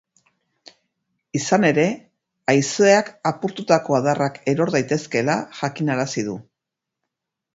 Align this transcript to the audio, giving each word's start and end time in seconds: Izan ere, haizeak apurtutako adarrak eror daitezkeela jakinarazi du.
Izan 1.39 1.67
ere, 1.69 1.83
haizeak 2.53 3.11
apurtutako 3.31 3.97
adarrak 3.99 4.41
eror 4.55 4.73
daitezkeela 4.79 5.35
jakinarazi 5.61 6.25
du. 6.31 6.37